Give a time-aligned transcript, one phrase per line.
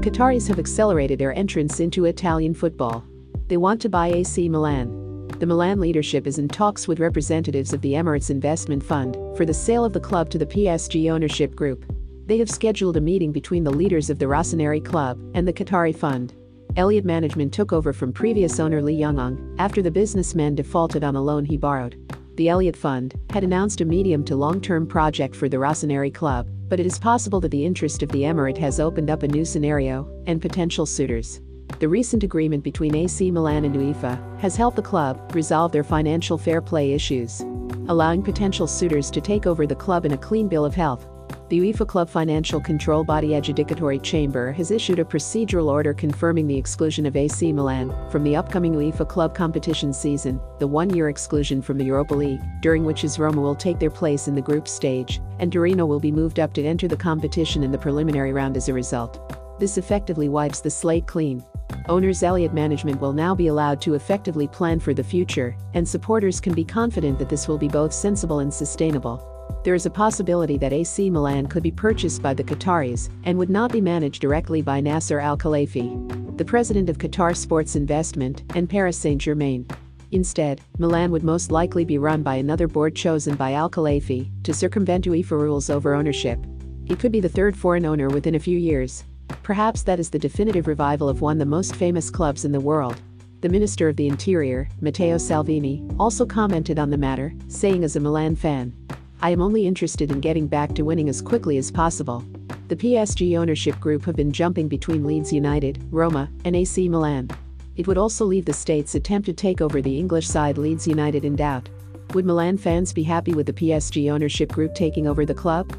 [0.00, 3.04] Qataris have accelerated their entrance into Italian football.
[3.48, 5.28] They want to buy AC Milan.
[5.38, 9.54] The Milan leadership is in talks with representatives of the Emirates Investment Fund for the
[9.54, 11.84] sale of the club to the PSG ownership group.
[12.26, 15.94] They have scheduled a meeting between the leaders of the Rossoneri club and the Qatari
[15.94, 16.34] fund.
[16.76, 21.22] Elliott Management took over from previous owner Li Yonghong after the businessman defaulted on a
[21.22, 22.05] loan he borrowed.
[22.36, 26.78] The Elliott Fund had announced a medium to long-term project for the Rossoneri club, but
[26.78, 30.06] it is possible that the interest of the Emirate has opened up a new scenario
[30.26, 31.40] and potential suitors.
[31.78, 36.36] The recent agreement between AC Milan and UEFA has helped the club resolve their financial
[36.36, 37.40] fair play issues,
[37.88, 41.06] allowing potential suitors to take over the club in a clean bill of health
[41.48, 46.56] the UEFA Club Financial Control Body Adjudicatory Chamber has issued a procedural order confirming the
[46.56, 51.78] exclusion of AC Milan from the upcoming UEFA Club competition season, the one-year exclusion from
[51.78, 55.20] the Europa League, during which AS Roma will take their place in the group stage,
[55.38, 58.68] and Torino will be moved up to enter the competition in the preliminary round as
[58.68, 59.20] a result.
[59.60, 61.44] This effectively wipes the slate clean.
[61.88, 66.40] Owners Elliott Management will now be allowed to effectively plan for the future, and supporters
[66.40, 70.56] can be confident that this will be both sensible and sustainable there is a possibility
[70.58, 74.62] that AC Milan could be purchased by the Qataris and would not be managed directly
[74.62, 79.66] by Nasser Al Khelaifi, the president of Qatar Sports Investment and Paris Saint Germain.
[80.12, 84.54] Instead, Milan would most likely be run by another board chosen by Al Khelaifi to
[84.54, 86.38] circumvent UEFA rules over ownership.
[86.84, 89.04] He could be the third foreign owner within a few years.
[89.42, 92.60] Perhaps that is the definitive revival of one of the most famous clubs in the
[92.60, 93.00] world.
[93.40, 98.00] The Minister of the Interior, Matteo Salvini, also commented on the matter, saying as a
[98.00, 98.72] Milan fan,
[99.22, 102.24] I am only interested in getting back to winning as quickly as possible.
[102.68, 107.30] The PSG ownership group have been jumping between Leeds United, Roma, and AC Milan.
[107.76, 111.24] It would also leave the state's attempt to take over the English side Leeds United
[111.24, 111.68] in doubt.
[112.14, 115.72] Would Milan fans be happy with the PSG ownership group taking over the club?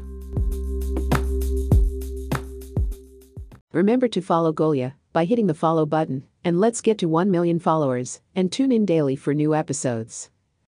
[3.72, 7.58] Remember to follow Golia by hitting the follow button, and let's get to 1 million
[7.58, 10.30] followers, and tune in daily for new episodes.